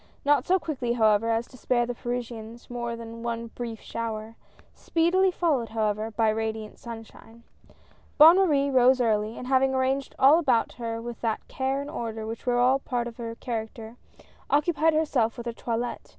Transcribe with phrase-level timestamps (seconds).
[0.25, 4.35] Not so quickly, however, as to spare the Parisians more than one brief shower,
[4.73, 7.43] speedily followed, how ever, by radiant sunshine.
[8.17, 12.25] Bonne Marie rose early, and having arranged all about her with that care and order
[12.25, 13.95] which were a part of her character,
[14.49, 16.09] occupied herself with her toilette.